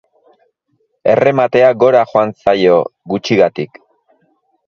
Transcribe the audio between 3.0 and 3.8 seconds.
gutxigatik.